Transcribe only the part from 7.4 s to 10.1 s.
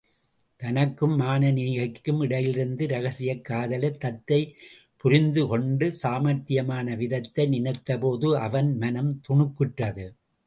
நினைத்தபோதே அவன் மனம் துணுக்குற்றது.